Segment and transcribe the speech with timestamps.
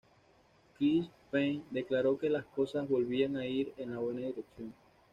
[0.79, 4.73] Chris Paine declaró que "las cosas volvían a ir en la buena dirección.